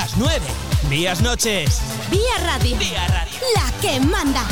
[0.00, 0.40] Las 9.
[0.88, 1.82] Días noches.
[2.10, 2.74] Vía Radio.
[2.78, 3.38] Vía Radio.
[3.54, 4.42] La que manda.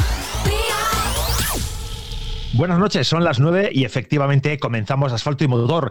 [2.53, 5.91] Buenas noches, son las 9 y efectivamente comenzamos Asfalto y Motor.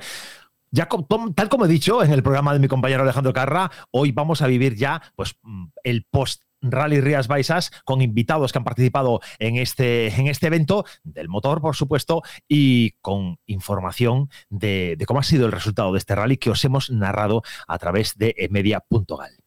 [0.70, 0.88] Ya
[1.36, 4.48] tal como he dicho en el programa de mi compañero Alejandro Carra, hoy vamos a
[4.48, 9.56] vivir ya pues mm, el post Rally Rías Baixas con invitados que han participado en
[9.56, 15.24] este, en este evento, del motor, por supuesto, y con información de, de cómo ha
[15.24, 19.47] sido el resultado de este rally que os hemos narrado a través de media.gal.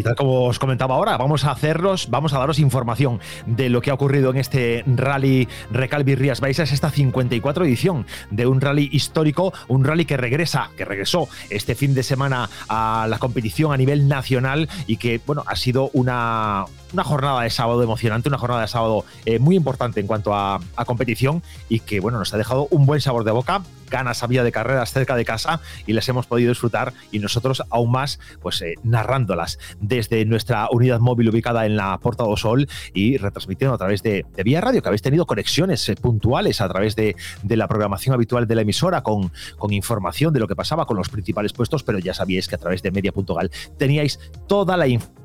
[0.00, 3.82] Y tal como os comentaba ahora, vamos a hacerlos, vamos a daros información de lo
[3.82, 8.88] que ha ocurrido en este rally Recalvi Rías Baixas, esta 54 edición de un rally
[8.92, 13.76] histórico, un rally que regresa, que regresó este fin de semana a la competición a
[13.76, 18.62] nivel nacional y que, bueno, ha sido una, una jornada de sábado emocionante, una jornada
[18.62, 22.66] de sábado eh, muy importante en cuanto a, competición y que, bueno, nos ha dejado
[22.70, 23.62] un buen sabor de boca.
[23.90, 27.92] Ganas había de carreras cerca de casa y las hemos podido disfrutar y nosotros aún
[27.92, 33.18] más pues eh, narrándolas desde nuestra unidad móvil ubicada en la Porta do Sol y
[33.18, 36.96] retransmitiendo a través de, de Vía Radio, que habéis tenido conexiones eh, puntuales a través
[36.96, 40.86] de, de, la programación habitual de la emisora con, con información de lo que pasaba
[40.86, 44.86] con los principales puestos, pero ya sabíais que a través de media.gal teníais toda la
[44.86, 45.19] información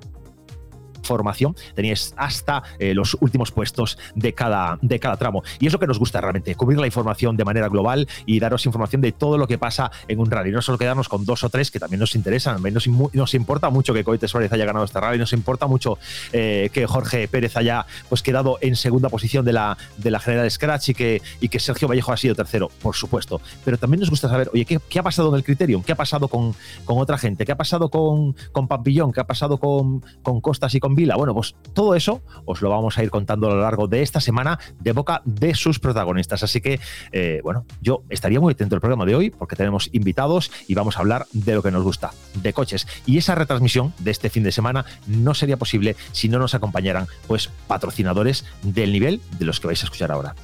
[1.05, 5.43] formación, teníais hasta eh, los últimos puestos de cada, de cada tramo.
[5.59, 8.65] Y es lo que nos gusta realmente, cubrir la información de manera global y daros
[8.65, 10.51] información de todo lo que pasa en un rally.
[10.51, 13.93] No solo quedarnos con dos o tres que también nos interesan, nos, nos importa mucho
[13.93, 15.97] que Coite Suárez haya ganado este rally, nos importa mucho
[16.33, 20.49] eh, que Jorge Pérez haya pues, quedado en segunda posición de la, de la General
[20.49, 23.41] Scratch y que, y que Sergio Vallejo ha sido tercero, por supuesto.
[23.63, 25.83] Pero también nos gusta saber, oye, ¿qué, qué ha pasado en el Criterium?
[25.83, 26.55] ¿Qué ha pasado con,
[26.85, 27.45] con otra gente?
[27.45, 29.11] ¿Qué ha pasado con, con Pampillón?
[29.11, 31.15] ¿Qué ha pasado con, con Costas y con Vila.
[31.15, 34.19] Bueno, pues todo eso os lo vamos a ir contando a lo largo de esta
[34.19, 36.43] semana de boca de sus protagonistas.
[36.43, 36.79] Así que,
[37.11, 40.97] eh, bueno, yo estaría muy atento al programa de hoy porque tenemos invitados y vamos
[40.97, 42.87] a hablar de lo que nos gusta, de coches.
[43.05, 47.07] Y esa retransmisión de este fin de semana no sería posible si no nos acompañaran,
[47.27, 50.35] pues, patrocinadores del nivel de los que vais a escuchar ahora.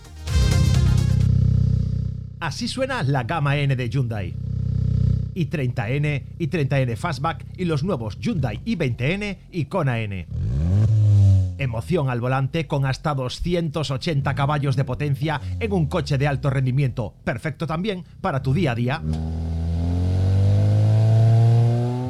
[2.40, 4.50] Así suena la gama N de Hyundai
[5.35, 10.27] i30N, i30N Fastback y los nuevos Hyundai i20N y Kona N.
[11.57, 17.13] Emoción al volante con hasta 280 caballos de potencia en un coche de alto rendimiento,
[17.23, 19.01] perfecto también para tu día a día.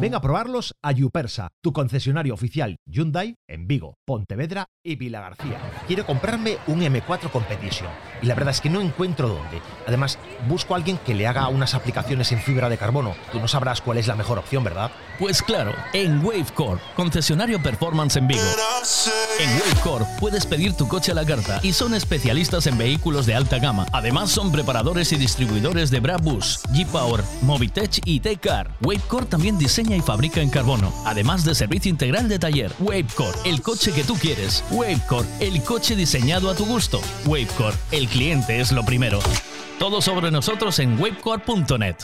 [0.02, 5.60] Ven a probarlos a Yupersa, tu concesionario oficial Hyundai en Vigo, Pontevedra y Vila García.
[5.86, 7.88] Quiero comprarme un M4 Competition
[8.20, 9.62] y la verdad es que no encuentro dónde.
[9.86, 10.18] Además,
[10.50, 13.14] busco a alguien que le haga unas aplicaciones en fibra de carbono.
[13.32, 14.90] Tú no sabrás cuál es la mejor opción, ¿verdad?
[15.20, 18.42] Pues claro, en Wavecore, concesionario Performance en Vigo.
[19.40, 23.36] En Wavecore puedes pedir tu coche a la carta y son especialistas en vehículos de
[23.36, 23.86] alta gama.
[23.94, 28.76] Además, son preparadores y distribuidores de Brabus, G-Power, Movitech y T-Car.
[28.82, 32.72] Wavecore también diseña y fabrica en carbono, además de servicio integral de taller.
[32.80, 34.64] Wavecore, el coche que tú quieres.
[34.72, 37.02] Wavecore, el coche diseñado a tu gusto.
[37.26, 39.20] Wavecore, el cliente es lo primero.
[39.80, 41.96] Todo sobre nosotros en wavecore.net.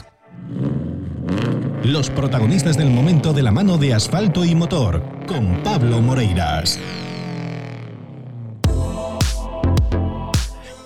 [1.83, 6.79] Los protagonistas del momento de la mano de asfalto y motor, con Pablo Moreiras.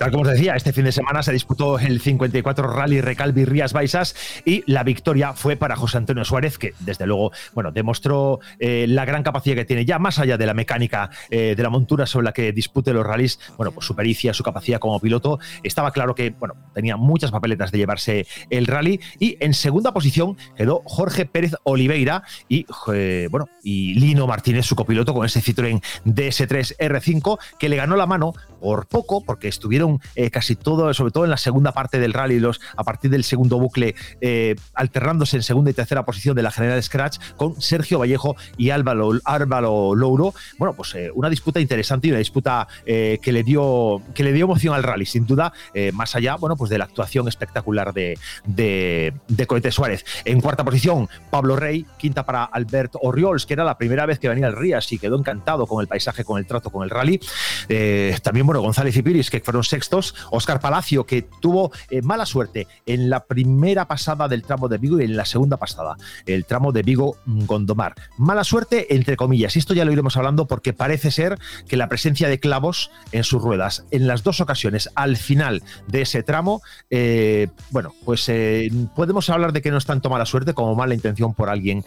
[0.10, 4.16] Como os decía, este fin de semana se disputó el 54 Rally Recalvi Rías Baixas
[4.46, 9.06] y la victoria fue para José Antonio Suárez, que desde luego bueno, demostró eh, la
[9.06, 12.26] gran capacidad que tiene ya, más allá de la mecánica eh, de la montura sobre
[12.26, 15.40] la que dispute los rallies, bueno, pues su pericia, su capacidad como piloto.
[15.62, 20.36] Estaba claro que bueno, tenía muchas papeletas de llevarse el rally y en segunda posición
[20.58, 25.82] quedó Jorge Pérez Oliveira y, eh, bueno, y Lino Martínez, su copiloto, con ese Citroën
[26.06, 31.12] DS3 R5 que le ganó la mano por poco, porque estuvieron eh, casi todo, sobre
[31.12, 35.38] todo en la segunda parte del rally, los, a partir del segundo bucle, eh, alternándose
[35.38, 39.96] en segunda y tercera posición de la General Scratch con Sergio Vallejo y Álvaro, Álvaro
[39.96, 40.34] Louro.
[40.58, 44.46] Bueno, pues eh, una disputa interesante y una disputa que, le dio, que le dio
[44.46, 45.54] emoción al rally, sin duda,
[45.94, 50.06] más allá, bueno, pues de la actuación espectacular de, de, de Suárez.
[50.26, 54.30] En cuarta posición, Pablo Rey, quinta para Albert Oriols, que era la primera vez que
[54.30, 57.20] venía al Rías y quedó encantado con el paisaje, con el trato, con el rally.
[58.22, 59.81] también bueno, González y Piris, que fueron sextos
[60.32, 65.00] Oscar Palacio, que tuvo eh, mala suerte en la primera pasada del tramo de Vigo
[65.00, 67.96] y en la segunda pasada, el tramo de Vigo-Gondomar.
[68.18, 69.56] Mala suerte, entre comillas.
[69.56, 71.38] Esto ya lo iremos hablando porque parece ser
[71.68, 76.02] que la presencia de clavos en sus ruedas en las dos ocasiones al final de
[76.02, 80.54] ese tramo, eh, bueno, pues eh, podemos hablar de que no es tanto mala suerte
[80.54, 81.84] como mala intención por alguien,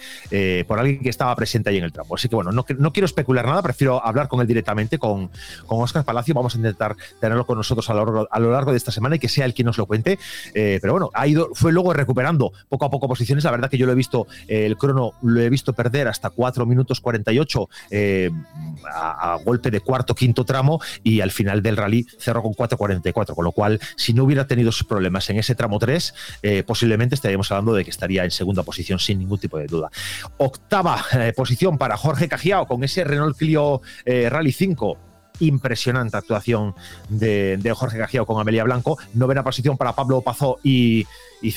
[0.67, 2.14] por alguien que estaba presente ahí en el tramo.
[2.14, 5.31] Así que bueno, no, no quiero especular nada, prefiero hablar con él directamente, con,
[5.67, 6.35] con Oscar Palacio.
[6.35, 9.44] Vamos a intentar tenerlo con nosotros a lo, largo de esta semana y que sea
[9.44, 10.19] él quien nos lo cuente.
[10.55, 13.44] Eh, pero bueno, ha ido, fue luego recuperando poco a poco posiciones.
[13.44, 16.31] La verdad que yo lo he visto, eh, el crono lo he visto perder hasta
[16.31, 18.31] 4 minutos 48 eh,
[18.91, 23.35] a, a, golpe de cuarto, quinto tramo y al final del rally cerró con 4.44.
[23.35, 26.15] Con lo cual, si no hubiera tenido sus problemas en ese tramo 3,
[26.67, 29.91] posiblemente estaríamos hablando de que estaría en segunda posición sin ningún tipo de duda.
[30.37, 31.05] Octava
[31.37, 36.75] posición para Jorge Cajiao con ese Renault Clio Rally 5 impresionante actuación
[37.09, 38.99] de, Jorge Gajiao con Amelia Blanco.
[39.15, 41.07] Novena posición para Pablo Pazó y,
[41.43, 41.53] y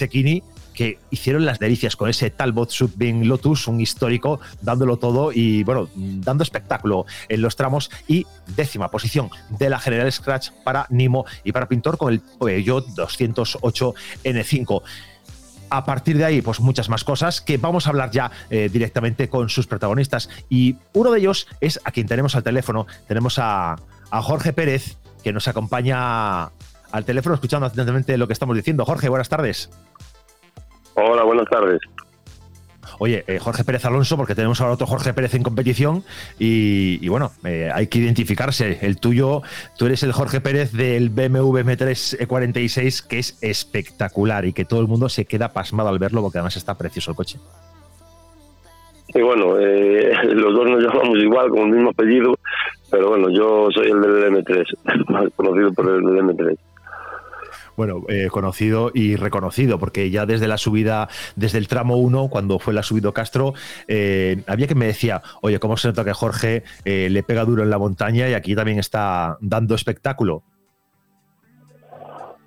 [0.77, 5.89] que hicieron las delicias con ese Talbot Subwing Lotus, un histórico, dándolo todo y, bueno,
[5.95, 7.89] dando espectáculo en los tramos.
[8.07, 12.85] Y décima posición de la General Scratch para Nimo y para Pintor con el Peugeot
[12.89, 14.83] 208 N5
[15.69, 19.29] a partir de ahí, pues muchas más cosas que vamos a hablar ya eh, directamente
[19.29, 20.29] con sus protagonistas.
[20.49, 22.87] Y uno de ellos es a quien tenemos al teléfono.
[23.07, 23.75] Tenemos a,
[24.11, 26.43] a Jorge Pérez, que nos acompaña
[26.91, 28.85] al teléfono escuchando atentamente lo que estamos diciendo.
[28.85, 29.69] Jorge, buenas tardes.
[30.95, 31.79] Hola, buenas tardes.
[32.99, 36.03] Oye, eh, Jorge Pérez Alonso, porque tenemos ahora otro Jorge Pérez en competición
[36.39, 38.79] y, bueno, eh, hay que identificarse.
[38.81, 39.41] El tuyo,
[39.77, 44.81] tú eres el Jorge Pérez del BMW M3 E46, que es espectacular y que todo
[44.81, 47.39] el mundo se queda pasmado al verlo porque además está precioso el coche.
[49.13, 52.35] Sí, bueno, eh, los dos nos llamamos igual, con el mismo apellido,
[52.89, 54.65] pero bueno, yo soy el del M3,
[55.09, 56.57] más conocido por el del M3
[57.77, 62.57] bueno, eh, conocido y reconocido, porque ya desde la subida, desde el tramo 1, cuando
[62.57, 63.53] fue la subida Castro,
[63.87, 67.61] eh, había que me decía, oye, ¿cómo se nota que Jorge eh, le pega duro
[67.61, 70.41] en la montaña y aquí también está dando espectáculo?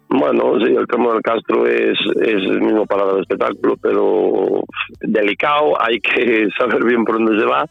[0.09, 4.65] Bueno, sí, el tramo del Castro es, es el mismo para el espectáculo, pero
[5.01, 7.65] delicado, hay que saber bien por dónde se va,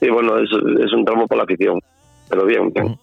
[0.00, 0.50] y bueno, es,
[0.82, 1.78] es un tramo para la afición,
[2.30, 2.96] pero bien, bien.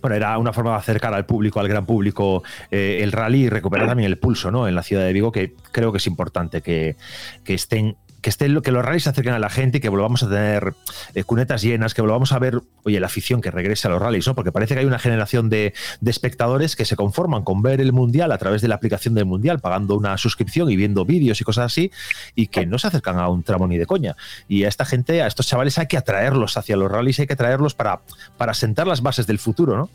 [0.00, 3.48] Bueno, era una forma de acercar al público, al gran público, eh, el rally y
[3.48, 4.68] recuperar también el pulso ¿no?
[4.68, 6.96] en la ciudad de Vigo, que creo que es importante que,
[7.44, 10.22] que estén que, esté, que los rallies se acerquen a la gente y que volvamos
[10.22, 10.72] a tener
[11.14, 14.26] eh, cunetas llenas, que volvamos a ver, oye, la afición que regrese a los rallies,
[14.26, 14.34] ¿no?
[14.34, 17.92] Porque parece que hay una generación de, de, espectadores que se conforman con ver el
[17.92, 21.44] Mundial a través de la aplicación del Mundial, pagando una suscripción y viendo vídeos y
[21.44, 21.90] cosas así,
[22.34, 24.16] y que no se acercan a un tramo ni de coña.
[24.48, 27.34] Y a esta gente, a estos chavales hay que atraerlos hacia los rallies, hay que
[27.34, 28.00] atraerlos para,
[28.38, 29.90] para sentar las bases del futuro, ¿no?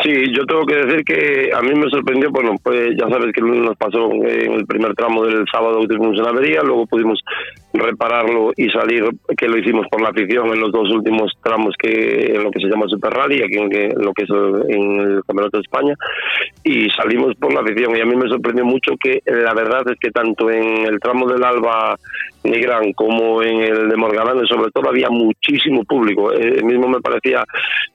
[0.00, 3.42] Sí, yo tengo que decir que a mí me sorprendió, bueno, pues ya sabes que
[3.42, 7.20] nos pasó en el primer tramo del sábado, tuvimos una avería, luego pudimos
[7.72, 9.04] repararlo y salir,
[9.36, 12.60] que lo hicimos por la afición en los dos últimos tramos que en lo que
[12.60, 15.94] se llama Super Rally, aquí en, lo que es en el Campeonato de España,
[16.64, 17.96] y salimos por la afición.
[17.96, 21.26] Y a mí me sorprendió mucho que la verdad es que tanto en el tramo
[21.26, 21.96] del Alba
[22.44, 27.44] Nigrán como en el de Morgalán, sobre todo había muchísimo público, eh, mismo me parecía,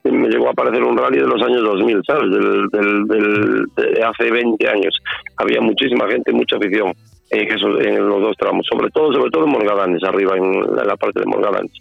[0.04, 2.30] me llegó a parecer un rally de los años 2000, ¿sabes?
[2.30, 4.96] Del, del, de hace 20 años,
[5.36, 6.94] había muchísima gente, mucha afición
[7.30, 10.96] en, esos, en los dos tramos, sobre todo sobre todo en Morgadanes, arriba en la,
[10.96, 11.72] parte de Morgadanes.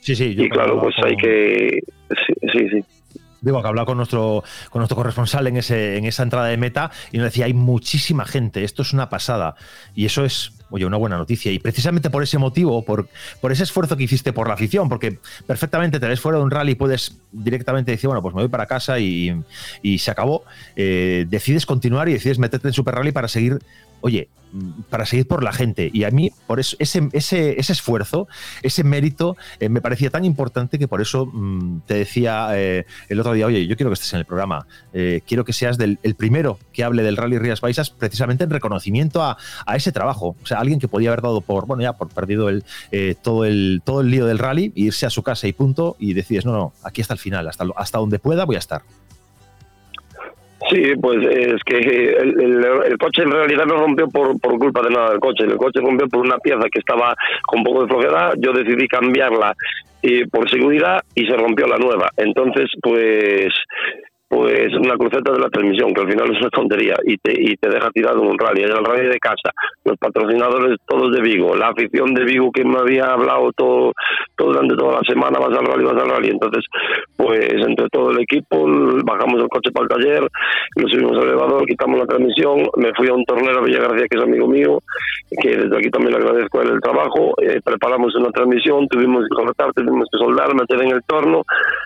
[0.00, 0.34] Sí, sí.
[0.36, 1.80] y claro, pues hay que...
[2.52, 2.84] Sí, sí.
[3.40, 6.90] Digo, que hablaba con nuestro, con nuestro corresponsal en, ese, en esa entrada de meta
[7.12, 9.54] y nos decía, hay muchísima gente, esto es una pasada.
[9.94, 11.52] Y eso es, oye, una buena noticia.
[11.52, 13.08] Y precisamente por ese motivo, por,
[13.40, 16.50] por ese esfuerzo que hiciste por la afición, porque perfectamente te ves fuera de un
[16.50, 19.34] rally y puedes directamente decir, bueno, pues me voy para casa y,
[19.82, 20.44] y se acabó.
[20.74, 23.58] Eh, decides continuar y decides meterte en Super Rally para seguir
[24.02, 24.28] oye,
[24.90, 25.90] para seguir por la gente.
[25.92, 28.28] Y a mí, por eso, ese, ese, ese esfuerzo,
[28.62, 33.18] ese mérito, eh, me parecía tan importante que por eso mmm, te decía eh, el
[33.18, 34.66] otro día, oye, yo quiero que estés en el programa,
[35.26, 39.22] quiero que seas del, el primero que hable del Rally Rías Baixas precisamente en reconocimiento
[39.22, 40.36] a, a, ese trabajo.
[40.42, 43.44] O sea, alguien que podía haber dado por, bueno, ya por perdido el, eh, todo,
[43.44, 46.52] el, todo el lío del rally, irse a su casa y punto, y decides, no,
[46.52, 48.82] no, aquí hasta el final, hasta, hasta donde pueda voy a estar.
[50.70, 55.10] Sí, pues es que el, coche en realidad no rompió por, por culpa de nada
[55.10, 55.44] del coche.
[55.44, 57.14] El coche rompió por una pieza que estaba
[57.46, 58.34] con poco de flojedad.
[58.38, 59.54] Yo decidí cambiarla
[60.02, 62.10] y por seguridad y se rompió la nueva.
[62.16, 63.52] Entonces, pues
[64.28, 67.56] pues una cruceta de la transmisión, que al final es una tontería y te, y
[67.56, 68.62] te deja tirado en un rally.
[68.62, 69.52] El rally de casa,
[69.84, 73.92] los patrocinadores todos de Vigo, la afición de Vigo que me había hablado todo,
[74.36, 76.30] todo durante toda la semana, vas al rally, vas al rally.
[76.30, 76.64] Entonces,
[77.16, 78.66] pues entre todo el equipo,
[79.04, 80.28] bajamos el coche para el taller,
[80.76, 84.24] lo subimos al elevador, quitamos la transmisión, me fui a un tornero, Villagarcía, que es
[84.24, 84.80] amigo mío,
[85.40, 89.72] que desde aquí también le agradezco el trabajo, eh, preparamos una transmisión, tuvimos que cortar,
[89.72, 91.42] tuvimos que soldar, meter en el torno,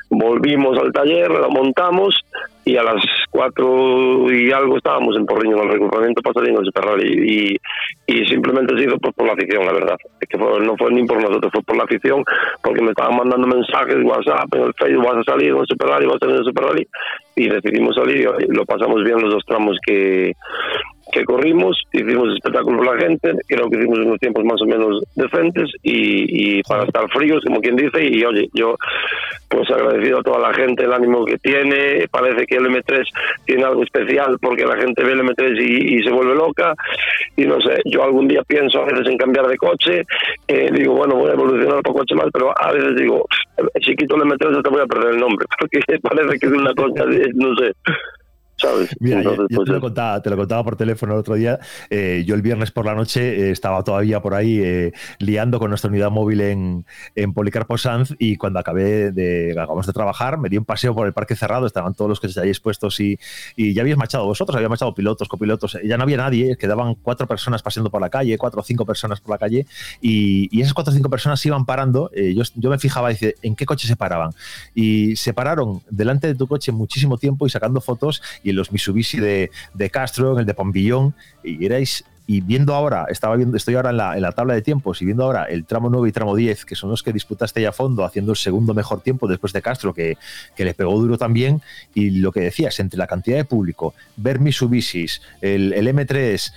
[0.09, 2.15] volvimos al taller, la montamos
[2.71, 6.85] y a las cuatro y algo estábamos en Porriño en el recuperamiento pasadizo de Super
[6.85, 7.57] Rally
[8.07, 9.97] y, y simplemente ha sido por, por la afición, la verdad.
[10.21, 12.25] Es que no fue ni por nosotros, fue por la afición,
[12.63, 16.07] porque me estaban mandando mensajes, WhatsApp, en el Facebook, vas a salir el Super Rally,
[16.07, 16.87] vas a salir el Super Rally
[17.37, 20.35] y decidimos salir y lo pasamos bien los dos tramos que
[21.13, 25.03] que corrimos, hicimos espectáculo por la gente, creo que hicimos unos tiempos más o menos
[25.15, 28.77] decentes y, y para estar fríos, como quien dice, y oye, yo
[29.51, 33.03] pues agradecido a toda la gente el ánimo que tiene, parece que el M3
[33.45, 36.73] tiene algo especial porque la gente ve el M3 y, se vuelve loca,
[37.37, 40.05] y no sé, yo algún día pienso a veces en cambiar de coche,
[40.47, 43.27] eh, digo, bueno, voy a evolucionar por coche más, pero a veces digo,
[43.85, 46.73] si quito el M3 te voy a perder el nombre, porque parece que es una
[46.75, 47.73] cosa, no sé,
[48.99, 51.59] Mira, yo, te, lo pues contaba, te lo contaba por teléfono el otro día.
[51.89, 55.71] Eh, yo el viernes por la noche eh, estaba todavía por ahí eh, liando con
[55.71, 60.49] nuestra unidad móvil en, en Policarpo Sanz y cuando acabé de, acabamos de trabajar me
[60.49, 63.19] di un paseo por el parque cerrado, estaban todos los que se ahí expuestos y,
[63.57, 67.27] y ya habíais marchado vosotros, habían marchado pilotos, copilotos, ya no había nadie, quedaban cuatro
[67.27, 69.67] personas paseando por la calle, cuatro o cinco personas por la calle
[70.01, 72.11] y, y esas cuatro o cinco personas iban parando.
[72.15, 74.31] yo, yo me fijaba dice, en qué coche se paraban
[74.75, 79.19] y se pararon delante de tu coche muchísimo tiempo y sacando fotos y los Mitsubishi
[79.19, 83.75] de, de Castro, en el de Pompillón, y erais y viendo ahora, estaba viendo, estoy
[83.75, 86.13] ahora en la, en la, tabla de tiempos y viendo ahora el tramo 9 y
[86.13, 89.27] tramo 10, que son los que disputaste ya a fondo, haciendo el segundo mejor tiempo
[89.27, 90.17] después de Castro, que,
[90.55, 91.61] que le pegó duro también,
[91.93, 96.53] y lo que decías, entre la cantidad de público, ver Mitsubishis, el, el M3,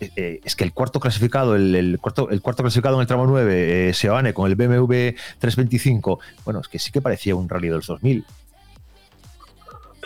[0.00, 3.06] eh, eh, es que el cuarto clasificado, el, el, cuarto, el cuarto clasificado en el
[3.06, 7.48] tramo 9, eh, Seoane, con el BMW 325, bueno, es que sí que parecía un
[7.48, 8.26] rally de los 2000.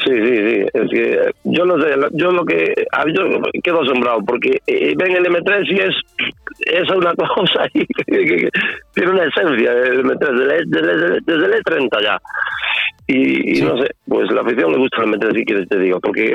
[0.04, 0.66] Sí, sí, sí.
[0.72, 2.74] Es que yo no sé, yo lo que.
[3.14, 3.22] Yo
[3.62, 5.94] quedo asombrado porque eh, ven el M3 y es,
[6.66, 7.86] es una cosa que,
[8.94, 12.18] tiene una esencia el M3 desde, desde, desde el E30 ya.
[13.08, 16.34] Y, no sé, pues la afición le gusta el M3 si quieres te digo, porque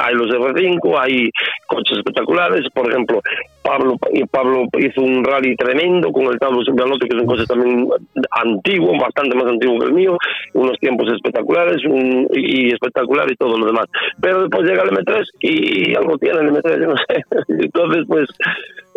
[0.00, 1.30] hay los R5, hay
[1.66, 3.22] coches espectaculares, por ejemplo,
[3.68, 3.96] Pablo
[4.30, 7.86] Pablo hizo un rally tremendo con el Tablo Simpianote, que es un coche también
[8.30, 10.16] antiguo, bastante más antiguo que el mío,
[10.54, 13.86] unos tiempos espectaculares un, y espectacular y todo lo demás.
[14.20, 17.24] Pero después llega el M3 y algo tiene el M3, yo no sé.
[17.62, 18.28] Entonces, pues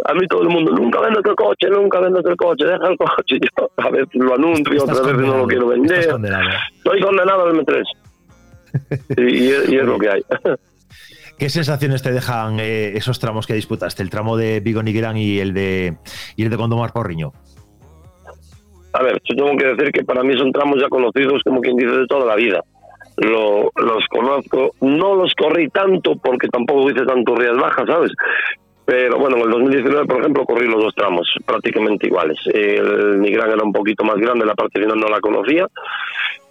[0.05, 2.97] a mí todo el mundo, nunca vendas el coche, nunca vendas el coche, deja el
[2.97, 3.39] coche.
[3.57, 5.99] Yo a veces lo anuncio, otras veces no lo quiero vender.
[5.99, 7.83] Estoy condenado al M3.
[9.17, 10.21] y, y es lo que hay.
[11.41, 14.03] ¿Qué sensaciones te dejan eh, esos tramos que disputaste?
[14.03, 15.95] El tramo de Vigo Nigrán y el de
[16.35, 17.31] y el de Condomar Porriño.
[18.93, 21.77] A ver, yo tengo que decir que para mí son tramos ya conocidos, como quien
[21.77, 22.63] dice, de toda la vida.
[23.17, 28.11] Lo, los conozco, no los corrí tanto porque tampoco hice tanto rías bajas, ¿sabes?
[28.85, 32.37] Pero bueno, en el 2019, por ejemplo, corrí los dos tramos prácticamente iguales.
[32.53, 35.67] El Nigrán era un poquito más grande, la parte final no la conocía.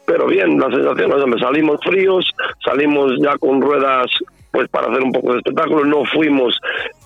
[0.05, 2.29] Pero bien, las sensaciones, salimos fríos,
[2.65, 4.11] salimos ya con ruedas
[4.51, 5.85] pues para hacer un poco de espectáculo.
[5.85, 6.59] No fuimos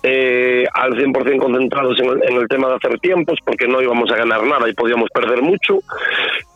[0.03, 4.11] eh, al 100% concentrados en el, en el, tema de hacer tiempos porque no íbamos
[4.11, 5.79] a ganar nada y podíamos perder mucho.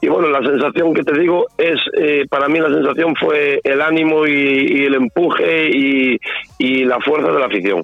[0.01, 3.81] Y bueno, la sensación que te digo es, eh, para mí la sensación fue el
[3.81, 6.19] ánimo y, y el empuje y,
[6.57, 7.79] y, la fuerza de la afición.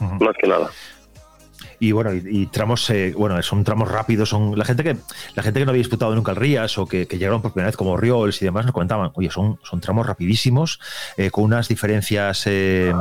[0.00, 0.24] Uh -huh.
[0.24, 0.70] Más que nada
[1.84, 4.96] y bueno, y, tramos, eh, bueno, son tramos rápidos, son la gente que
[5.34, 7.76] la gente que no había disputado nunca el Rías o que, llegaron por primera vez
[7.76, 10.80] como Riols y demás nos comentaban, oye, son, son tramos rapidísimos,
[11.16, 12.92] eh, con unas diferencias eh,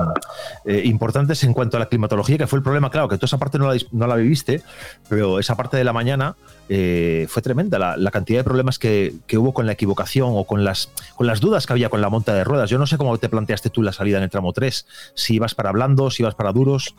[0.65, 3.37] eh, importantes en cuanto a la climatología, que fue el problema, claro, que toda esa
[3.37, 4.61] parte no la, no la viviste,
[5.07, 6.35] pero esa parte de la mañana
[6.67, 10.63] fue tremenda la, la, cantidad de problemas que, que, hubo con la equivocación o con
[10.63, 12.69] las, con las dudas que había con la monta de ruedas.
[12.69, 15.53] Yo no sé cómo te planteaste tú la salida en el tramo 3, si ibas
[15.53, 16.95] para blandos, si ibas para duros.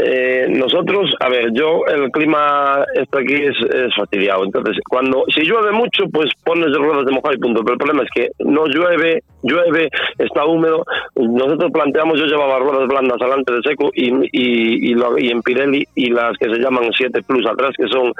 [0.00, 4.44] Eh, nosotros, a ver, yo el clima esto aquí es, es, fastidiado.
[4.44, 7.62] Entonces, cuando si llueve mucho, pues pones ruedas de mojar y punto.
[7.62, 10.84] Pero el problema es que no llueve, llueve, está húmedo.
[11.16, 15.42] Nosotros planteamos, yo llevaba ruedas blandas adelante de seco y, y, y, lo, y en
[15.42, 18.12] Pirelli y las que se llaman 7 Plus atrás, que son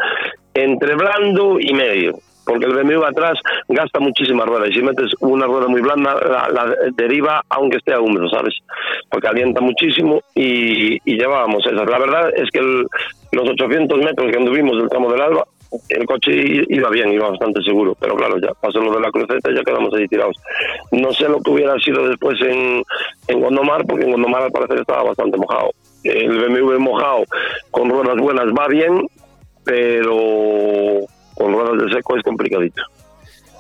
[0.55, 2.19] entre blando y medio
[2.49, 3.39] porque el BMW atrás
[3.69, 8.27] gasta muchísima rueda y si metes una rueda muy blanda la, deriva aunque esté húmedo,
[8.31, 8.55] ¿sabes?
[9.11, 11.87] Porque alienta muchísimo y, y llevábamos esas.
[11.89, 12.87] La verdad es que el,
[13.33, 15.45] los 800 metros que anduvimos del tramo del Alba
[15.91, 16.31] el coche
[16.69, 19.63] iba bien, iba bastante seguro, pero claro, ya pasó lo de la cruceta y ya
[19.63, 20.35] quedamos ahí tirados.
[20.93, 22.83] No sé lo que hubiera sido después en,
[23.29, 25.73] en Gondomar, porque en Gondomar al parecer estaba bastante mojado.
[26.05, 27.25] El BMW mojado
[27.71, 29.07] con ruedas buenas va bien,
[29.65, 31.07] pero
[31.39, 32.83] con ruedas de seco es complicadito.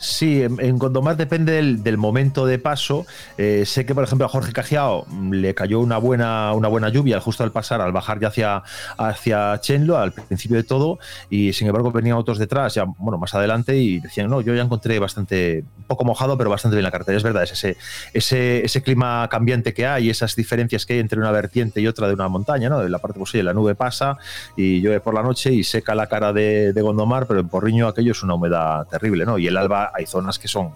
[0.00, 3.06] Sí, en, Gondomar depende del, momento de paso.
[3.36, 7.20] Eh, sé que, por ejemplo, a Jorge Cajiao le cayó una buena, una buena lluvia
[7.20, 8.62] justo al pasar, al bajar ya hacia,
[8.96, 10.98] hacia Chenlo, al principio de todo,
[11.30, 14.62] y sin embargo venían otros detrás, ya bueno, más adelante, y decían, no, yo ya
[14.62, 17.16] encontré bastante, un poco mojado, pero bastante bien la carretera.
[17.16, 17.76] Es verdad, es ese,
[18.12, 22.06] ese, ese clima cambiante que hay, esas diferencias que hay entre una vertiente y otra
[22.06, 22.80] de una montaña, ¿no?
[22.80, 24.16] De la parte posible, la nube pasa
[24.56, 27.88] y llueve por la noche y seca la cara de, de Gondomar, pero en Porriño
[27.88, 29.38] aquello es una humedad terrible, ¿no?
[29.38, 30.72] Y el alba hay zonas que son,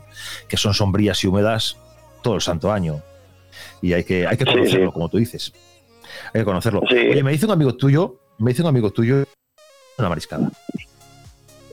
[0.49, 1.77] que son sombrías y húmedas
[2.23, 3.03] todo el santo año.
[3.81, 5.53] Y hay que, hay que conocerlo, como tú dices.
[6.33, 6.81] Hay que conocerlo.
[6.81, 9.25] Oye, me dice un amigo tuyo, me dice un amigo tuyo
[9.99, 10.51] una mariscada.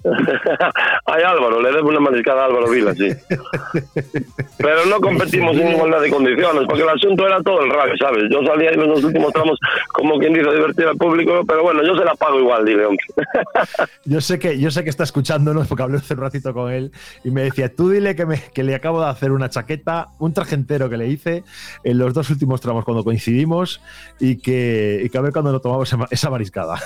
[1.05, 3.09] Ay, Álvaro, le debo una mariscada a Álvaro Vila, sí.
[4.57, 8.23] Pero no competimos en igualdad de condiciones, porque el asunto era todo el rally, ¿sabes?
[8.31, 9.59] Yo salía en los últimos tramos,
[9.93, 13.05] como quien dice, divertir al público, pero bueno, yo se la pago igual, dile, hombre.
[14.05, 16.91] Yo sé que, yo sé que está escuchándonos, porque hablé hace un ratito con él,
[17.23, 20.33] y me decía, tú dile que, me, que le acabo de hacer una chaqueta, un
[20.33, 21.43] traje entero que le hice
[21.83, 23.81] en los dos últimos tramos cuando coincidimos,
[24.19, 26.79] y que, y que a ver cuando nos tomamos esa mariscada.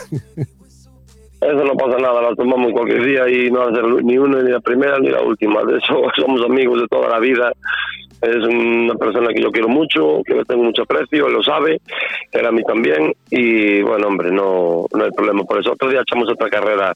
[1.44, 4.60] Eso no pasa nada, la tomamos cualquier día y no ser ni una, ni la
[4.60, 5.64] primera, ni la última.
[5.64, 7.52] De eso somos amigos de toda la vida.
[8.22, 11.82] Es una persona que yo quiero mucho, que le tengo mucho aprecio, lo sabe,
[12.32, 13.14] era a mí también.
[13.30, 15.44] Y bueno, hombre, no, no hay problema.
[15.44, 16.94] Por eso otro día echamos otra carrera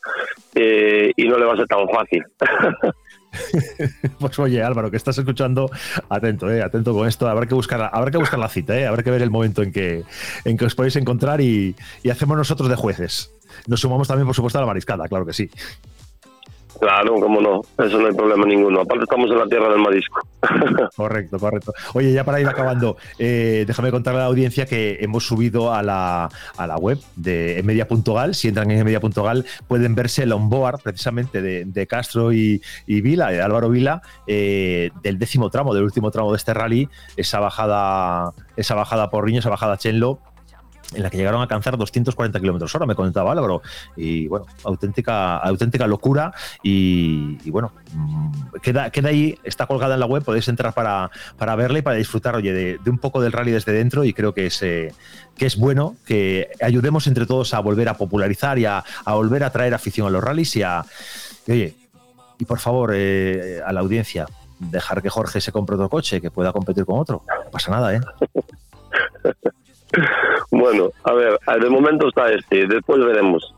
[0.55, 2.23] eh, y no le va a ser tan fácil.
[4.19, 5.69] pues oye, Álvaro, que estás escuchando,
[6.09, 7.27] atento, eh, atento con esto.
[7.27, 9.71] Habrá que buscar, habrá que buscar la cita, eh, habrá que ver el momento en
[9.71, 10.03] que,
[10.45, 13.36] en que os podéis encontrar y, y hacemos nosotros de jueces.
[13.67, 15.49] Nos sumamos también, por supuesto, a la mariscada, claro que sí.
[16.79, 18.81] Claro, cómo no, eso no hay problema ninguno.
[18.81, 20.19] Aparte estamos en la tierra del marisco.
[20.95, 21.73] correcto, correcto.
[21.93, 25.81] Oye, ya para ir acabando, eh, déjame contarle a la audiencia que hemos subido a
[25.81, 28.35] la, a la web de media.gal.
[28.35, 33.69] Si entran en media.gal pueden verse el onboard precisamente de, Castro y, Vila, de Álvaro
[33.69, 39.09] Vila, eh, del décimo tramo, del último tramo de este rally, esa bajada, esa bajada
[39.09, 40.19] por Riño, esa bajada a Chenlo
[40.93, 43.61] en la que llegaron a alcanzar 240 kilómetros hora, me comentaba Álvaro.
[43.95, 46.33] Y bueno, auténtica, auténtica locura.
[46.63, 51.55] Y, bueno, mm, queda, queda ahí, está colgada en la web, podéis entrar para, para
[51.55, 54.03] verla y para disfrutar, oye, de, un poco del rally desde dentro.
[54.03, 54.93] Y creo que es, eh,
[55.35, 59.49] que es bueno que ayudemos entre todos a volver a popularizar y a, volver a
[59.51, 60.85] traer afición a los rallies y a.
[61.47, 61.75] oye,
[62.39, 64.25] y por favor, eh, a la audiencia,
[64.59, 67.23] dejar que Jorge se compre otro coche, que pueda competir con otro.
[67.45, 67.99] No pasa nada, ¿eh?
[70.57, 73.53] Bueno, a ver, de momento está este, después veremos.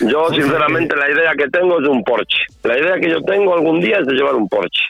[0.00, 2.36] Yo, sinceramente, la idea que tengo es un Porsche.
[2.64, 4.82] La idea que yo tengo algún día es de llevar un Porsche.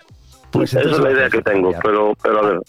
[0.51, 2.61] Pues Esa es la idea que tengo, pero, pero a ver.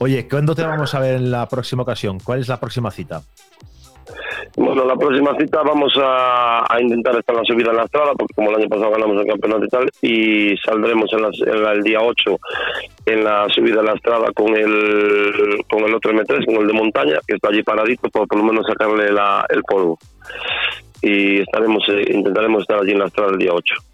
[0.00, 2.18] Oye, ¿cuándo te vamos a ver en la próxima ocasión?
[2.20, 3.22] ¿Cuál es la próxima cita?
[4.56, 8.34] Bueno, la próxima cita vamos a, intentar estar en la subida en la estrada, porque
[8.34, 12.38] como el año pasado ganamos el campeonato y tal, y saldremos en, el día 8
[13.06, 16.72] en la subida en la estrada con el, con el otro M3, con el de
[16.72, 19.98] montaña, que está allí paradito, por por lo menos sacarle el polvo.
[21.02, 23.89] Y estaremos eh, intentaremos estar allí en la estrada el día 8.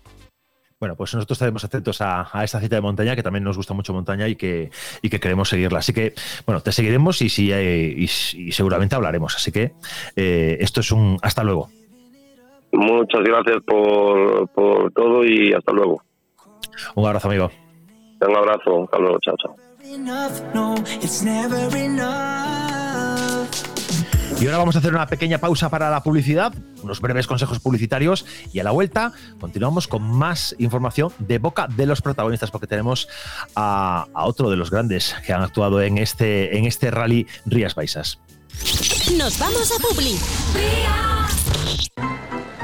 [0.79, 3.95] Bueno, pues nosotros estaremos atentos a, esta cita de montaña, que también nos gusta mucho
[3.95, 5.79] montaña y que, y que queremos seguirla.
[5.79, 6.13] Así que,
[6.45, 8.07] bueno, te seguiremos y, sí, eh, y,
[8.53, 9.35] seguramente hablaremos.
[9.37, 9.73] Así que
[10.17, 11.71] eh, esto es un hasta luego.
[12.73, 16.03] Muchas gracias por, por todo y hasta luego.
[16.95, 17.51] Un abrazo, amigo.
[18.21, 18.85] Un abrazo.
[18.85, 19.19] Hasta luego.
[19.21, 19.57] Chao, chao.
[24.39, 28.27] Y ahora vamos a hacer una pequeña pausa para la publicidad, unos breves consejos publicitarios
[28.53, 33.09] y a la vuelta continuamos con más información de boca de los protagonistas porque tenemos
[33.55, 38.19] a, otro de los grandes que han actuado en este, en este rally Rías Baixas.
[39.17, 40.19] Nos vamos a Publi.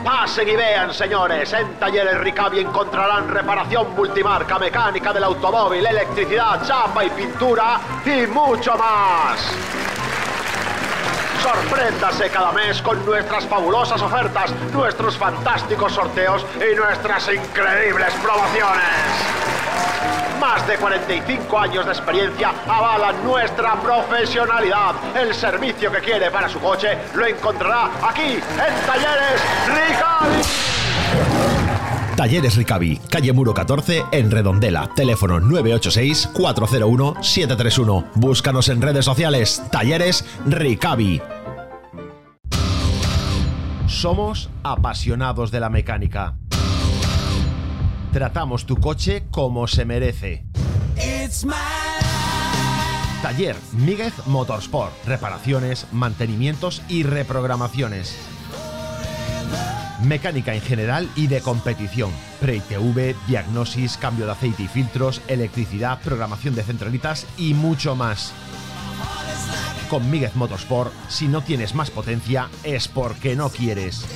[0.04, 7.04] Pasen y vean, señores, en Talleres Ricavi encontrarán reparación multimarca, mecánica del automóvil, electricidad, chapa
[7.04, 9.91] y pintura y mucho más.
[11.42, 18.84] Sorpréndase cada mes con nuestras fabulosas ofertas, nuestros fantásticos sorteos y nuestras increíbles promociones.
[20.40, 24.94] Más de 45 años de experiencia avalan nuestra profesionalidad.
[25.16, 30.42] El servicio que quiere para su coche lo encontrará aquí en Talleres Ricavi.
[32.16, 34.88] Talleres Ricavi, calle Muro 14, en Redondela.
[34.94, 38.04] Teléfono 986-401-731.
[38.14, 39.60] Búscanos en redes sociales.
[39.72, 41.20] Talleres Ricavi.
[43.92, 46.34] Somos apasionados de la mecánica.
[48.10, 50.46] Tratamos tu coche como se merece.
[53.20, 54.92] Taller Míguez Motorsport.
[55.06, 58.16] Reparaciones, mantenimientos y reprogramaciones.
[60.02, 62.10] Mecánica en general y de competición.
[62.40, 68.32] Pre-ITV, diagnosis, cambio de aceite y filtros, electricidad, programación de centralitas y mucho más.
[69.92, 74.06] Con Míguez Motorsport, si no tienes más potencia, es porque no quieres.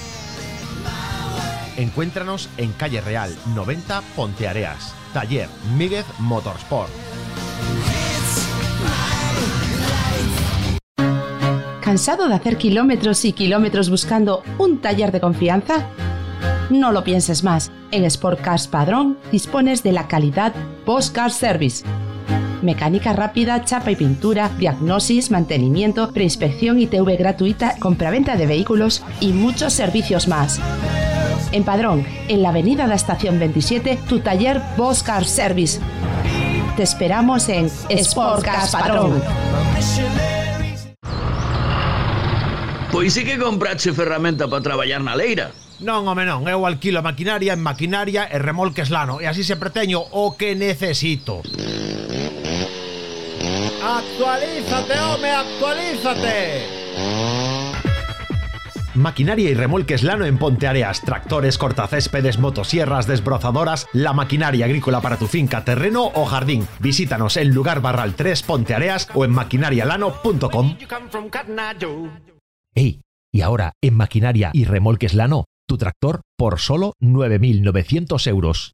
[1.77, 4.95] Encuéntranos en Calle Real 90 Ponteareas.
[5.13, 6.89] Taller Míguez Motorsport.
[11.83, 15.91] ¿Cansado de hacer kilómetros y kilómetros buscando un taller de confianza?
[16.71, 17.71] No lo pienses más.
[17.91, 20.55] En Sport Cars Padrón dispones de la calidad
[20.87, 21.85] Post Car Service.
[22.63, 29.33] Mecánica rápida, chapa y pintura, diagnosis, mantenimiento, preinspección y TV gratuita, compraventa de vehículos y
[29.33, 30.61] muchos servicios más.
[31.53, 35.81] En Padrón, en la avenida de la Estación 27, tu taller Boss Car Service.
[36.77, 39.23] Te esperamos en Sport Cars Padrón.
[42.91, 45.53] Pois sí que comprache ferramenta para traballar na leira.
[45.85, 49.69] Non, home, non, eu alquilo a maquinaria en maquinaria e remolques lano e así sempre
[49.69, 51.45] teño o que necesito.
[53.87, 56.67] Actualízate, home, actualízate.
[58.97, 65.29] Maquinaria y remolques Lano en Ponteareas, tractores, cortacéspedes, motosierras, desbrozadoras, la maquinaria agrícola para tu
[65.29, 66.67] finca, terreno o jardín.
[66.81, 70.77] Visítanos en Lugar Barral 3 Ponteareas o en maquinarialano.com.
[72.75, 73.01] Ey,
[73.33, 78.73] y ahora en Maquinaria y Remolques Lano, tu tractor por solo 9.900 euros.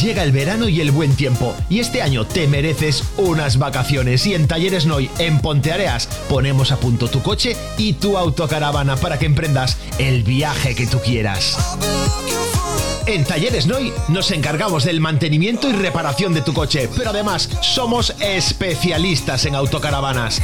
[0.00, 4.26] Llega el verano y el buen tiempo, y este año te mereces unas vacaciones.
[4.26, 9.18] Y en Talleres Noy, en Ponteareas, ponemos a punto tu coche y tu autocaravana para
[9.18, 11.56] que emprendas el viaje que tú quieras.
[13.06, 18.14] En Talleres Noy nos encargamos del mantenimiento y reparación de tu coche, pero además somos
[18.18, 20.40] especialistas en autocaravanas.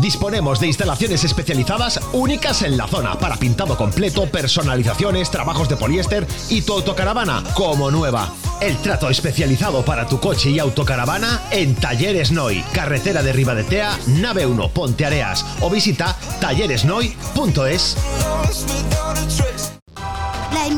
[0.00, 6.26] Disponemos de instalaciones especializadas únicas en la zona para pintado completo, personalizaciones, trabajos de poliéster
[6.48, 8.32] y tu autocaravana como nueva.
[8.60, 14.46] El trato especializado para tu coche y autocaravana en Talleres Noy, carretera de Ribadetea, nave
[14.46, 17.96] 1, Ponteareas o visita talleresnoy.es.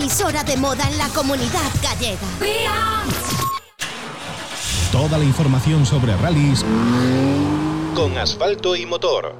[0.08, 2.26] Emisora de moda en la comunidad gallega.
[4.90, 6.64] Toda la información sobre rallies
[7.94, 9.34] con asfalto y motor.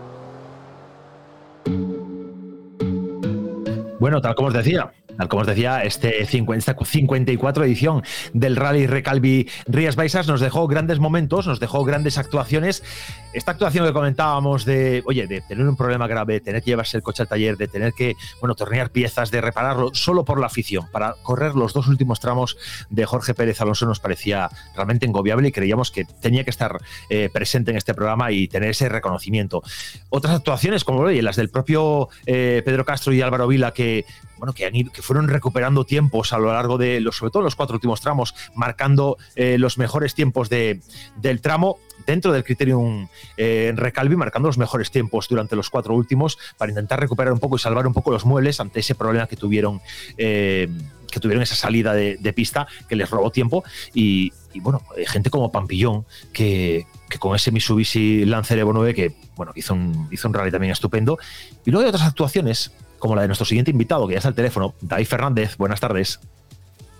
[3.98, 8.54] Bueno, tal como os decía, tal como os decía, este 50, esta 54 edición del
[8.54, 12.85] Rally Recalvi Rías Baixas nos dejó grandes momentos, nos dejó grandes actuaciones.
[13.33, 16.96] Esta actuación que comentábamos de, oye, de tener un problema grave, de tener que llevarse
[16.96, 20.46] el coche al taller, de tener que, bueno, tornear piezas, de repararlo solo por la
[20.46, 22.57] afición, para correr los dos últimos tramos
[22.88, 26.78] de Jorge Pérez Alonso nos parecía realmente engobiable y creíamos que tenía que estar
[27.11, 29.62] eh, presente en este programa y tener ese reconocimiento.
[30.11, 34.04] Otras actuaciones, como oye, las del propio eh, Pedro Castro y Álvaro Vila, que
[34.38, 37.42] bueno, que, han ido, que fueron recuperando tiempos a lo largo de los, sobre todo
[37.42, 40.82] los cuatro últimos tramos, marcando eh, los mejores tiempos de,
[41.16, 46.36] del tramo dentro del Criterium eh, Recalvi, marcando los mejores tiempos durante los cuatro últimos
[46.58, 49.36] para intentar recuperar un poco y salvar un poco los muebles ante ese problema que
[49.36, 49.80] tuvieron.
[50.18, 50.68] Eh,
[51.10, 55.30] que tuvieron esa salida de, pista que les robó tiempo y, y bueno, eh, gente
[55.30, 60.28] como Pampillón que, que, con ese Mitsubishi Lancer Evo 9 que bueno, hizo un, hizo
[60.28, 61.18] un rally también estupendo
[61.64, 64.34] y luego hay otras actuaciones como la de nuestro siguiente invitado, que ya está al
[64.34, 65.56] teléfono, David Fernández.
[65.56, 66.20] Buenas tardes.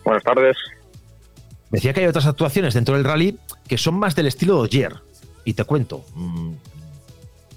[0.05, 0.57] Buenas tardes.
[1.71, 4.95] Decía que hay otras actuaciones dentro del rally que son más del estilo de Oyer.
[5.45, 6.05] Y te cuento.
[6.15, 6.53] Mmm,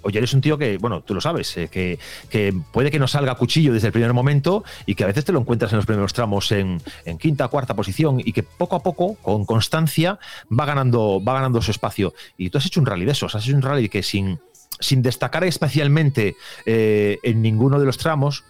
[0.04, 2.00] Oyer es un tío que, bueno, tú lo sabes, eh, que,
[2.30, 5.32] que, puede que no salga cuchillo desde el primer momento y que a veces te
[5.32, 8.84] lo encuentras en los primeros tramos en, en quinta, cuarta posición y que poco a
[8.84, 10.20] poco, con constancia,
[10.52, 12.14] va ganando, va ganando su espacio.
[12.38, 14.40] Y tú has hecho un rally de esos, has hecho un rally que sin,
[14.82, 18.44] sin destacar especialmente eh, en ninguno de los tramos,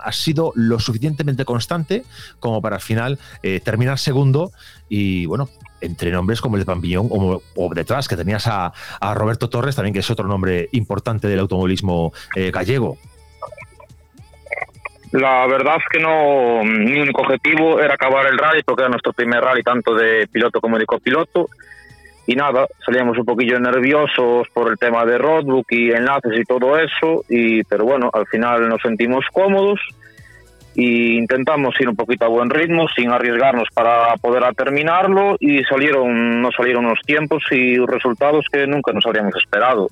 [0.00, 2.04] has sido lo suficientemente constante
[2.38, 4.52] como para al final eh, terminar segundo
[4.88, 5.48] y bueno,
[5.80, 7.40] entre nombres como el de Pampillón o,
[7.74, 12.12] detrás que tenías a, a, Roberto Torres también que es otro nombre importante del automovilismo
[12.36, 12.98] eh, gallego.
[15.12, 19.12] La verdad es que no, mi único objetivo era acabar el rally porque era nuestro
[19.12, 21.50] primer rally tanto de piloto como de copiloto
[22.26, 26.78] y nada, salíamos un poquillo nerviosos por el tema de roadbook y enlaces y todo
[26.78, 29.80] eso, y pero bueno, al final nos sentimos cómodos
[30.74, 36.40] y intentamos ir un poquito a buen ritmo sin arriesgarnos para poder terminarlo y salieron
[36.40, 39.88] nos salieron unos tiempos y resultados que nunca nos habríamos esperado.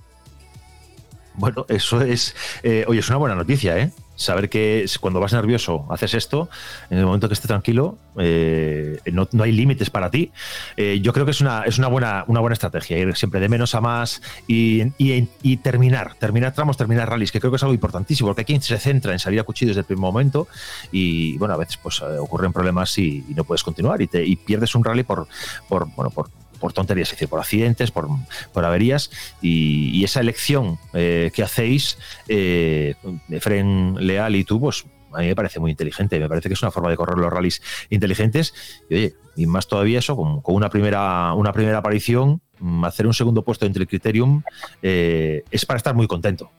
[1.34, 3.90] Bueno, eso es, eh, es una buena noticia, ¿eh?
[4.20, 6.48] Saber que cuando vas nervioso haces esto,
[6.90, 10.30] en el momento que estés tranquilo, eh, no, hay límites para ti.
[10.76, 13.48] Eh, yo creo que es una, es una buena, una buena estrategia, ir siempre de
[13.48, 17.74] menos a más y, y, terminar, terminar tramos, terminar rallies, que creo que es algo
[17.74, 20.48] importantísimo, porque hay quien se centra en salir a cuchillo desde el primer momento
[20.92, 24.36] y bueno, a veces pues eh, ocurren problemas y, no puedes continuar y, te, y
[24.36, 25.26] pierdes un rally por,
[25.68, 26.28] por, bueno, por
[26.60, 28.08] por tonterías, por accidentes, por,
[28.54, 29.10] averías,
[29.42, 32.94] y, esa elección eh, que hacéis, eh,
[33.28, 36.62] Efren Leal y tú, pues a mí me parece muy inteligente, me parece que es
[36.62, 38.54] una forma de correr los rallies inteligentes,
[38.88, 43.14] y oye, y más todavía eso, con, una, primera, una primera aparición, mm, hacer un
[43.14, 44.42] segundo puesto entre el Criterium,
[44.82, 46.50] eh, es para estar muy contento.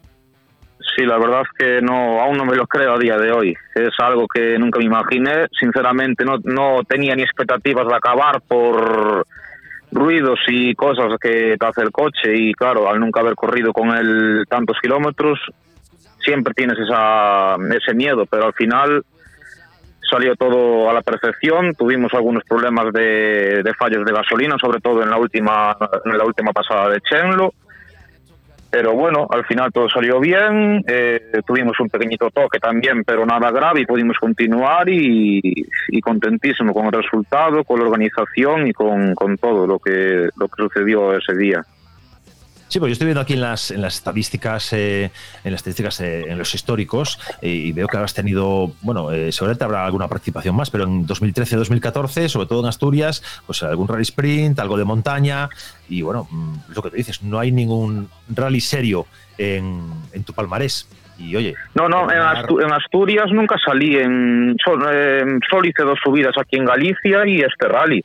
[0.96, 3.56] Sí, la verdad es que no, aún no me lo creo a día de hoy.
[3.76, 5.48] Es algo que nunca me imaginé.
[5.58, 9.26] Sinceramente, no, no tenía ni expectativas de acabar por
[9.92, 13.90] ruidos y cosas que te hace el coche y claro, al nunca haber corrido con
[13.90, 15.40] él tantos kilómetros,
[16.24, 19.04] siempre tienes esa, ese miedo, pero al final
[20.10, 25.04] salió todo a la perfección, tuvimos algunos problemas de, de fallos de gasolina, sobre todo
[25.04, 25.76] en la última,
[26.06, 27.54] en la última pasada de Chenlo,
[28.72, 33.52] pero bueno, al final todo salió bien, eh, tuvimos un pequeñito toque también, pero nada
[33.52, 35.42] grave y pudimos continuar y,
[36.02, 40.64] contentísimo con el resultado, con la organización y con, con todo lo que, lo que
[40.64, 41.62] sucedió ese día.
[42.72, 45.12] Sí, pues yo estoy viendo aquí en las, en las estadísticas, eh,
[45.44, 49.66] en las estadísticas, eh, en los históricos, eh, y veo que has tenido, bueno, seguramente
[49.66, 54.58] habrá alguna participación más, pero en 2013-2014, sobre todo en Asturias, pues algún rally sprint,
[54.58, 55.50] algo de montaña,
[55.90, 59.06] y bueno, mm, lo que te dices, no hay ningún rally serio
[59.38, 60.88] en, en tu palmarés.
[61.20, 61.56] Y oye.
[61.76, 63.98] No, no, en, Asturias nunca salí.
[63.98, 68.02] En, solo hice dos subidas aquí en Galicia y este rally.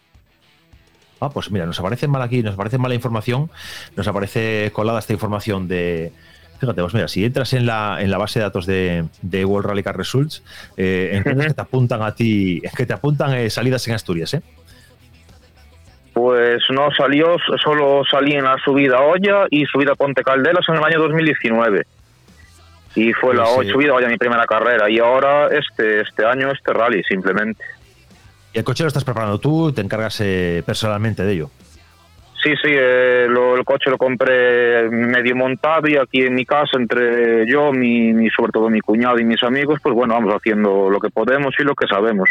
[1.21, 3.51] Ah, pues mira, nos aparece mal aquí, nos aparece mala información,
[3.97, 6.13] nos aparece colada esta información de.
[6.61, 9.69] Fíjate, pues mira, si entras en la, en la base de datos de, de World
[9.69, 10.43] Rally Car Results,
[10.77, 14.43] eh, que te apuntan a ti, que te apuntan eh, salidas en Asturias, ¿eh?
[16.15, 20.85] Pues no salió, solo salí en la subida Olla y subida Ponte Caldelas en el
[20.85, 21.87] año 2019.
[22.95, 24.89] Y fue la pues subida Olla mi primera carrera.
[24.89, 27.63] Y ahora este, este año este rally, simplemente.
[28.57, 29.71] ¿Y el coche lo estás preparando tú?
[29.71, 31.51] ¿Te encargas eh, personalmente de ello?
[32.43, 37.47] Sí, sí, eh, el coche lo compré medio montado y aquí en mi casa, entre
[37.47, 41.11] yo, mi, sobre todo mi cuñado y mis amigos, pues bueno, vamos haciendo lo que
[41.11, 42.31] podemos y lo que sabemos.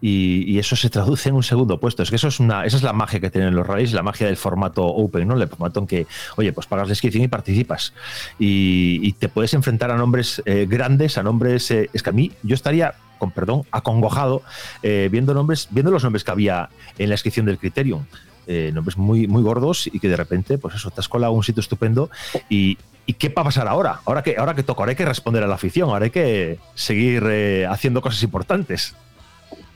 [0.00, 2.02] Y, eso se traduce en un segundo puesto.
[2.02, 4.28] Es que eso es una, esa es la magia que tienen los rallies, la magia
[4.28, 5.34] del formato open, ¿no?
[5.34, 6.06] El formato en que,
[6.38, 7.92] oye, pues pagas la inscripción y participas.
[8.38, 11.70] Y, te puedes enfrentar a nombres eh, grandes, a nombres.
[11.70, 14.42] es que a mí, yo estaría con perdón, acongojado,
[14.82, 18.04] eh, viendo nombres, viendo los nombres que había en la inscripción del Criterium.
[18.46, 21.44] Eh, nombres muy, muy gordos y que de repente, pues eso, te has colado un
[21.44, 22.10] sitio estupendo
[22.48, 22.78] y,
[23.18, 24.00] qué va a pasar ahora?
[24.06, 26.58] Ahora que, ahora que toca, ahora hay que responder a la afición, ahora hay que
[26.74, 28.96] seguir eh, haciendo cosas importantes.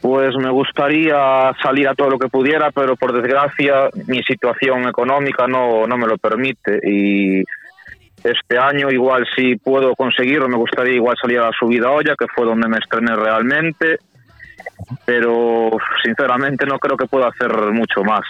[0.00, 5.46] Pues me gustaría salir a todo lo que pudiera, pero por desgracia mi situación económica
[5.46, 7.44] no, no me lo permite y
[8.24, 12.26] este año igual si puedo conseguirlo, me gustaría igual salir a la subida olla, que
[12.34, 13.98] fue donde me estrené realmente,
[15.04, 15.70] pero
[16.02, 18.24] sinceramente no creo que pueda hacer mucho más.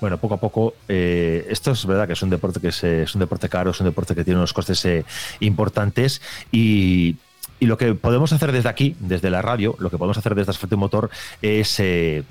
[0.00, 3.20] Bueno, poco a poco, eh, esto es verdad que es un deporte que es, un
[3.20, 5.04] deporte caro, es un deporte que tiene unos costes eh,
[5.40, 7.16] importantes y,
[7.60, 10.76] lo que podemos hacer desde aquí, desde la radio, lo que podemos hacer desde Asfalto
[10.76, 12.24] Motor es eh,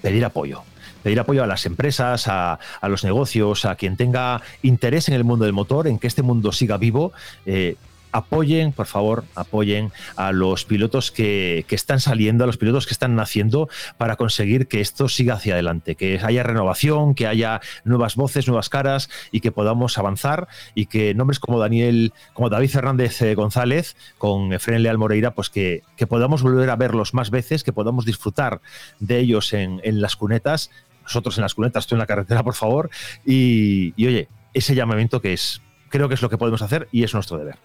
[0.00, 0.62] pedir apoyo
[1.08, 5.46] pedir apoyo a las empresas, a, los negocios, a quien tenga interés en el mundo
[5.46, 7.14] del motor, en que este mundo siga vivo.
[7.46, 7.76] Eh,
[8.12, 13.16] apoyen, por favor, apoyen a los pilotos que, están saliendo, a los pilotos que están
[13.16, 18.46] naciendo para conseguir que esto siga hacia adelante, que haya renovación, que haya nuevas voces,
[18.46, 23.34] nuevas caras y que podamos avanzar y que nombres como Daniel, como David Fernández eh,
[23.34, 28.04] González, con Efren Leal Moreira, pues que, podamos volver a verlos más veces, que podamos
[28.04, 28.60] disfrutar
[28.98, 30.70] de ellos en, en las cunetas
[31.08, 32.90] nosotros en las cunetas, estoy en la carretera, por favor.
[33.24, 37.14] Y, oye, ese llamamiento que es, creo que es lo que podemos hacer y es
[37.14, 37.56] nuestro deber.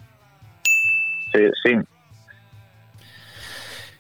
[1.34, 1.76] Sí, sí.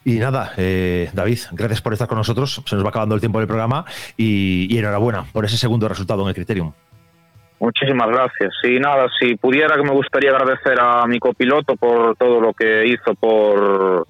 [0.06, 2.62] Y nada, eh, David, gracias por estar con nosotros.
[2.65, 3.86] Se nos va acabando el tiempo del programa
[4.17, 6.73] y, enhorabuena por ese segundo resultado en el Criterium.
[7.60, 8.53] Muchísimas gracias.
[8.63, 12.86] Y nada, si pudiera que me gustaría agradecer a mi copiloto por todo lo que
[12.88, 14.06] hizo por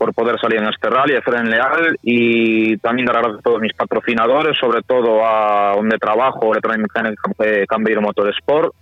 [0.00, 3.60] por poder salir en este rally, a Fren Leal y también dar gracias a todos
[3.60, 7.20] mis patrocinadores, sobre todo a donde trabajo, Electromecánica
[7.68, 8.74] Cambeiro Motorsport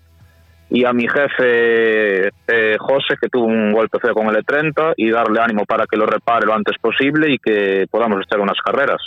[0.70, 5.10] y a mi jefe eh, José, que tuvo un golpe feo con el E30 y
[5.10, 9.02] darle ánimo para que lo repare lo antes posible y que podamos en unas carreras.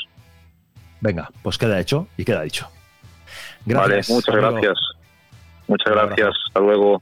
[1.00, 2.68] Venga, pues queda hecho y queda dicho.
[3.66, 4.10] Gracias.
[4.10, 4.78] Vale, muchas gracias.
[5.66, 6.30] Muchas gracias.
[6.48, 7.02] Hasta luego.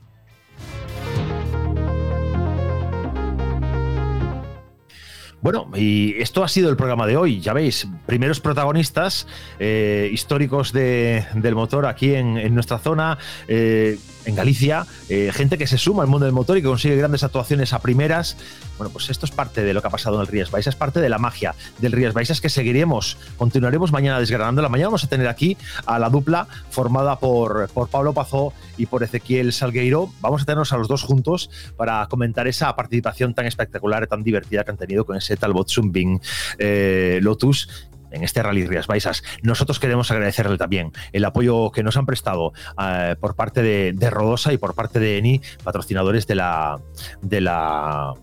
[5.42, 7.40] Bueno, y esto ha sido el programa de hoy.
[7.40, 9.26] Ya veis, primeros protagonistas
[9.58, 15.78] eh, históricos del motor aquí en, nuestra zona, eh, en Galicia, eh, gente que se
[15.78, 18.36] suma al mundo del motor y que consigue grandes actuaciones a primeras.
[18.80, 21.02] Bueno, pues esto es parte de lo que ha pasado en el Rías Baixas, parte
[21.02, 24.62] de la magia del Rías Baixas que seguiremos, continuaremos mañana desgranando.
[24.62, 28.86] La mañana vamos a tener aquí a la dupla formada por, por Pablo Pazó y
[28.86, 30.10] por Ezequiel Salgueiro.
[30.22, 34.64] Vamos a tenernos a los dos juntos para comentar esa participación tan espectacular, tan divertida
[34.64, 36.22] que han tenido con ese Talbot Zumbing
[36.58, 39.24] eh, Lotus en este Rally Rías Baixas.
[39.44, 44.10] Nosotros queremos agradecerle también el apoyo que nos han prestado eh, por parte de, de,
[44.10, 46.80] Rodosa y por parte de ENI, patrocinadores de la,
[47.22, 48.14] de la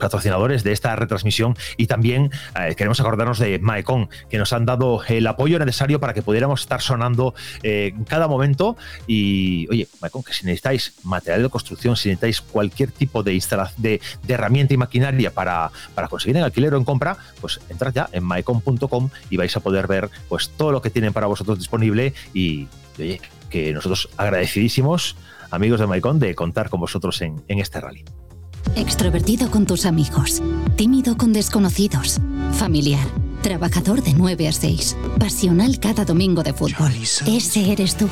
[0.00, 5.02] patrocinadores de esta retransmisión y también eh, queremos acordarnos de Maecon, que nos han dado
[5.06, 8.76] el apoyo necesario para que pudiéramos estar sonando eh, en cada momento.
[9.06, 13.40] Y oye, Maecon, que si necesitáis material de construcción, si necesitáis cualquier tipo de,
[13.76, 17.92] de, de herramienta y maquinaria para, para conseguir en alquiler o en compra, pues entrad
[17.92, 21.58] ya en maecon.com y vais a poder ver pues todo lo que tienen para vosotros
[21.58, 22.66] disponible y,
[22.98, 25.16] oye, que nosotros agradecidísimos
[25.50, 28.04] amigos de Maicon de contar con vosotros en, en este rally.
[28.76, 30.42] Extrovertido con tus amigos,
[30.76, 32.18] tímido con desconocidos,
[32.52, 33.06] familiar,
[33.42, 36.92] trabajador de 9 a 6, pasional cada domingo de fútbol.
[37.26, 38.08] Ese eres tú.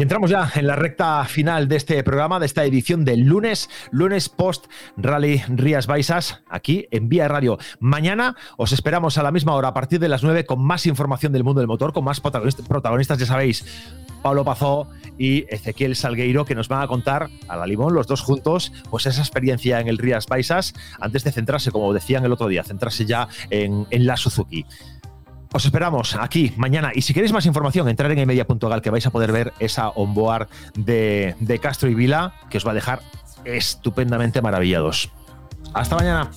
[0.05, 4.29] entramos ya en la recta final de este programa, de esta edición del lunes, lunes
[4.29, 4.67] post
[4.99, 7.57] Rally Rías Baixas, aquí en Vía Radio.
[7.81, 11.33] Mañana os esperamos a la misma hora, a partir de las 9, con más información
[11.33, 13.65] del mundo del motor, con más protagonistas, ya sabéis,
[14.25, 14.89] Pablo Pazó
[15.19, 19.05] y Ezequiel Salgueiro, que nos van a contar a la limón, los dos juntos, pues
[19.05, 23.05] esa experiencia en el Rías Baixas, antes de centrarse, como decían el otro día, centrarse
[23.05, 24.65] ya en, la Suzuki.
[25.55, 26.91] Os esperamos aquí mañana.
[26.93, 30.49] Y si queréis más información, entrar en emedia.gal que vais a poder ver esa onboard
[30.75, 33.03] de, de Castro y Vila que os va a dejar
[33.45, 35.11] estupendamente maravillados.
[35.73, 36.31] Hasta mañana.